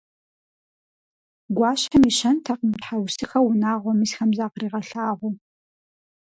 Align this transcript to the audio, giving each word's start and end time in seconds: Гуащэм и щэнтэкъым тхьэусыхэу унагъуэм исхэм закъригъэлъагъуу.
Гуащэм 1.55 2.03
и 2.09 2.11
щэнтэкъым 2.17 2.71
тхьэусыхэу 2.81 3.47
унагъуэм 3.51 3.99
исхэм 4.05 4.29
закъригъэлъагъуу. 4.37 5.33